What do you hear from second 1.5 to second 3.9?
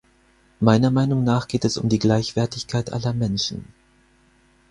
es um die Gleichwertigkeit aller Menschen.